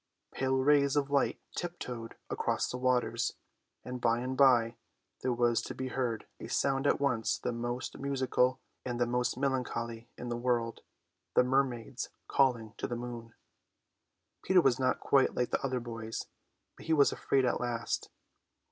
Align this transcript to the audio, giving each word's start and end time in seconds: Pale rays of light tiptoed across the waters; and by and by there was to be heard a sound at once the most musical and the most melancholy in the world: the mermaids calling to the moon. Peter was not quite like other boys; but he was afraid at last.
Pale 0.31 0.57
rays 0.63 0.95
of 0.95 1.11
light 1.11 1.39
tiptoed 1.55 2.15
across 2.31 2.67
the 2.67 2.77
waters; 2.79 3.35
and 3.85 4.01
by 4.01 4.17
and 4.17 4.35
by 4.35 4.75
there 5.21 5.31
was 5.31 5.61
to 5.61 5.75
be 5.75 5.89
heard 5.89 6.25
a 6.39 6.47
sound 6.47 6.87
at 6.87 6.99
once 6.99 7.37
the 7.37 7.51
most 7.51 7.99
musical 7.99 8.59
and 8.83 8.99
the 8.99 9.05
most 9.05 9.37
melancholy 9.37 10.09
in 10.17 10.27
the 10.29 10.35
world: 10.35 10.81
the 11.35 11.43
mermaids 11.43 12.09
calling 12.27 12.73
to 12.77 12.87
the 12.87 12.95
moon. 12.95 13.35
Peter 14.41 14.59
was 14.61 14.79
not 14.79 14.99
quite 14.99 15.35
like 15.35 15.53
other 15.63 15.79
boys; 15.79 16.25
but 16.75 16.87
he 16.87 16.93
was 16.93 17.11
afraid 17.11 17.45
at 17.45 17.61
last. 17.61 18.09